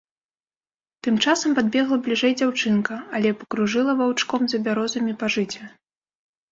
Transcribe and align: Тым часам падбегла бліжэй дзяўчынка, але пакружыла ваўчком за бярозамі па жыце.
Тым 1.07 1.19
часам 1.25 1.53
падбегла 1.59 1.99
бліжэй 2.07 2.33
дзяўчынка, 2.39 2.93
але 3.19 3.29
пакружыла 3.43 3.91
ваўчком 4.01 4.41
за 4.55 4.63
бярозамі 4.67 5.13
па 5.23 5.33
жыце. 5.37 5.63